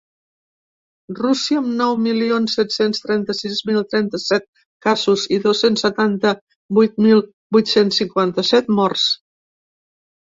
Rússia, 1.17 1.57
amb 1.63 1.73
nou 1.81 1.91
milions 2.05 2.55
set-cents 2.59 3.03
trenta-sis 3.03 3.61
mil 3.71 3.85
trenta-set 3.91 4.47
casos 4.87 5.27
i 5.37 5.39
dos-cents 5.47 5.85
setanta-vuit 5.89 6.99
mil 7.09 7.23
vuit-cents 7.59 8.01
cinquanta-set 8.03 8.77
morts. 8.81 9.09